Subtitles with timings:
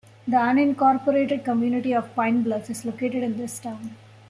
[0.27, 3.95] The unincorporated community of Pine Bluff is located in the town.